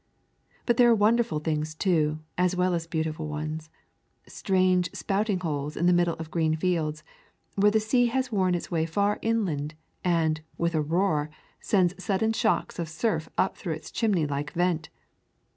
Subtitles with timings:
[0.65, 3.69] But there are wonderful things too, as well as beautiful ones,
[4.27, 7.03] strange spouting holes in the middle of green fields,
[7.53, 11.29] where the sea has worn its way far inland, and, with a roar,
[11.59, 14.89] sends sudden shocks of surf up through its chimney like vent.